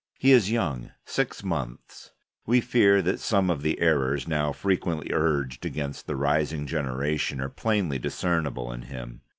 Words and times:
He 0.17 0.31
is 0.31 0.49
young: 0.49 0.89
six 1.05 1.43
months; 1.43 2.09
we 2.47 2.59
fear 2.59 3.03
that 3.03 3.19
some 3.19 3.51
of 3.51 3.61
the 3.61 3.79
errors 3.79 4.27
now 4.27 4.51
frequently 4.51 5.11
urged 5.13 5.63
against 5.63 6.07
the 6.07 6.15
rising 6.15 6.65
generation 6.65 7.39
are 7.39 7.49
plainly 7.49 7.99
discernible 7.99 8.71
in 8.71 8.81
him. 8.81 9.21